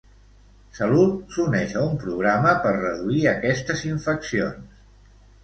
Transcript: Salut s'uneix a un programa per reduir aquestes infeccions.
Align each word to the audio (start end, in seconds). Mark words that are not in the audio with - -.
Salut 0.77 1.35
s'uneix 1.35 1.75
a 1.81 1.83
un 1.89 1.99
programa 2.05 2.55
per 2.65 2.73
reduir 2.79 3.23
aquestes 3.35 3.85
infeccions. 3.93 4.83